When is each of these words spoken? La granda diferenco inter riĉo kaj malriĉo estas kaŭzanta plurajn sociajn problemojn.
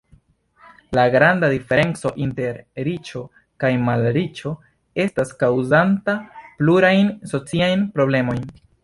La 0.97 1.01
granda 1.15 1.49
diferenco 1.51 2.11
inter 2.27 2.57
riĉo 2.87 3.21
kaj 3.65 3.71
malriĉo 3.89 4.55
estas 5.07 5.35
kaŭzanta 5.45 6.17
plurajn 6.63 7.13
sociajn 7.35 7.87
problemojn. 7.99 8.43